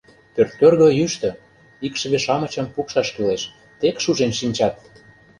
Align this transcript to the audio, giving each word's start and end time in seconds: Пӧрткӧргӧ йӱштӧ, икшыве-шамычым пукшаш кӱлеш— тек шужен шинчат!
Пӧрткӧргӧ 0.33 0.87
йӱштӧ, 0.99 1.29
икшыве-шамычым 1.85 2.65
пукшаш 2.73 3.07
кӱлеш— 3.15 3.41
тек 3.79 3.95
шужен 4.03 4.31
шинчат! 4.39 4.75